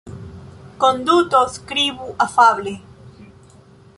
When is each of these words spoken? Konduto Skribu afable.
Konduto 0.83 1.41
Skribu 1.57 2.09
afable. 2.27 2.75